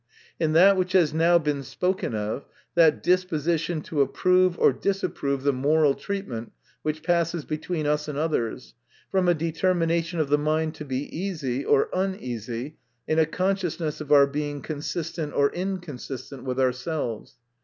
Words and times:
In 0.39 0.53
that 0.53 0.77
which 0.77 0.93
has 0.93 1.13
now 1.13 1.37
been 1.37 1.61
spoken 1.61 2.15
of: 2.15 2.47
that 2.73 3.03
disposition 3.03 3.81
to 3.81 4.01
approve 4.01 4.57
or 4.57 4.73
disapprove 4.73 5.43
the 5.43 5.53
moral 5.53 5.93
treatment 5.93 6.53
which 6.81 7.03
passes 7.03 7.45
between 7.45 7.85
us 7.85 8.07
and 8.07 8.17
others, 8.17 8.73
from 9.11 9.27
a 9.27 9.35
deter 9.35 9.75
mination 9.75 10.17
of 10.19 10.29
the 10.29 10.39
mind 10.39 10.73
to 10.73 10.85
be 10.85 11.03
easy, 11.15 11.63
or 11.63 11.87
uneasy, 11.93 12.77
in 13.07 13.19
a 13.19 13.27
consciousness 13.27 14.01
of 14.01 14.11
our 14.11 14.25
being 14.25 14.63
consistent, 14.63 15.33
or 15.35 15.53
inconsistent 15.53 16.45
with 16.45 16.59
ourselves. 16.59 17.35